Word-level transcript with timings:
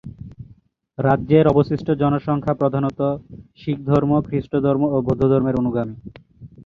রাজ্যের 0.97 1.45
অবশিষ্ট 1.47 1.87
জনসংখ্যা 2.01 2.53
প্রধানত 2.53 2.99
শিখধর্ম, 3.59 4.11
খ্রিস্টধর্ম 4.27 4.83
ও 4.85 4.97
বৌদ্ধধর্মের 5.01 5.59
অনুগামী। 5.61 5.95